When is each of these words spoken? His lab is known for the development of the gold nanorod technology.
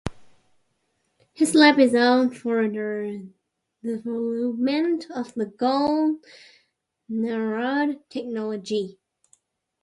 His 1.31 1.53
lab 1.53 1.77
is 1.77 1.93
known 1.93 2.31
for 2.31 2.67
the 2.67 3.29
development 3.83 5.05
of 5.13 5.31
the 5.35 5.45
gold 5.45 6.25
nanorod 7.07 7.99
technology. 8.09 8.97